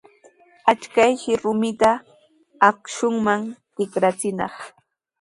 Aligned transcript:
Achkayshi 0.71 1.31
rumita 1.41 1.91
akshuman 2.69 3.41
tikrachinaq. 3.75 4.55